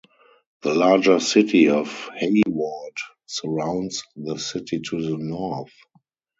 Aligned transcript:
The 0.63 0.73
larger 0.73 1.19
City 1.19 1.69
of 1.69 2.09
Hayward 2.17 2.97
surrounds 3.27 4.01
the 4.15 4.39
city 4.39 4.79
to 4.89 4.99
the 4.99 5.15
north. 5.15 5.75